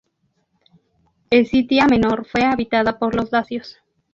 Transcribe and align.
Escitia 1.29 1.85
Menor 1.85 2.25
fue 2.25 2.43
habitada 2.45 2.97
por 2.97 3.13
los 3.13 3.29
dacios. 3.29 3.77